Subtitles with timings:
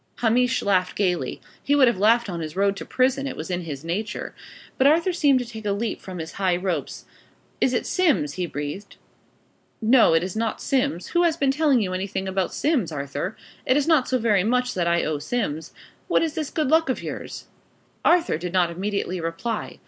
[0.21, 1.39] Hamish laughed gaily.
[1.63, 4.33] He would have laughed on his road to prison: it was in his nature.
[4.79, 7.05] But Arthur seemed to take a leap from his high ropes.
[7.61, 8.95] "Is it Simms?" he breathed.
[9.79, 11.09] "No, it is not Simms.
[11.09, 13.37] Who has been telling you anything about Simms, Arthur?
[13.63, 15.71] It is not so very much that I owe Simms.
[16.07, 17.45] What is this good luck of yours?"
[18.03, 19.77] Arthur did not immediately reply.